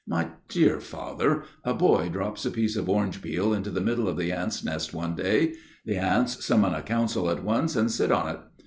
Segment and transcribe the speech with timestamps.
[0.17, 4.17] "My dear Father, a boy drops a piece of orange peel into the middle of
[4.17, 5.53] the ants* nest one day.
[5.85, 8.39] The ants summon a council at once and sit on it.